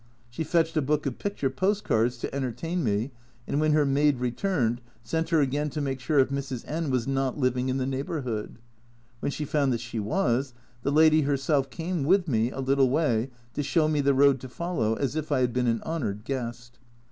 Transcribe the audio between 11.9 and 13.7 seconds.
with me a little way to